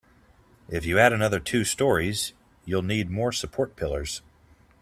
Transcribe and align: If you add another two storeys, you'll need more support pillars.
If 0.67 0.83
you 0.83 0.97
add 0.97 1.13
another 1.13 1.39
two 1.39 1.63
storeys, 1.63 2.33
you'll 2.65 2.81
need 2.81 3.11
more 3.11 3.31
support 3.31 3.75
pillars. 3.75 4.23